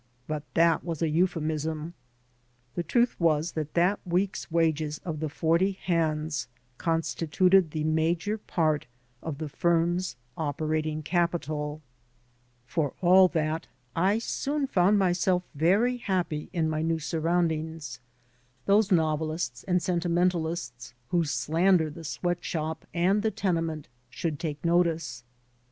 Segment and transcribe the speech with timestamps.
[0.25, 1.93] But that was a euphemism.
[2.73, 6.47] The truth was that that week's wages of the forty hands
[6.79, 8.87] constituted the major part
[9.21, 11.83] of the firm's operating capital.
[12.65, 17.57] For all that, I soon found myself very happy in my 143 AN AMERICAN IN
[17.67, 17.99] THE MAKING new surroundings.
[18.65, 24.65] Those novelists and sentimental ists who slander the sweat shop and the tenement should take
[24.65, 25.23] notice.